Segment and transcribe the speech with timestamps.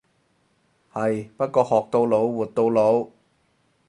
[0.91, 3.07] 係，不過學到老活到老。